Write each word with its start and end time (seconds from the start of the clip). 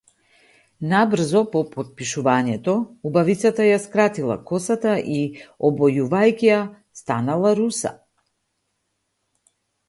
Набрзо 0.91 1.41
по 1.55 1.59
потпишувањето, 1.73 2.73
убавицата 3.09 3.67
ја 3.67 3.75
скратила 3.83 4.37
косата 4.53 4.95
и 5.19 5.21
обојувајќи 5.69 6.49
ја 6.51 6.57
станала 7.03 7.53
руса. 7.61 7.93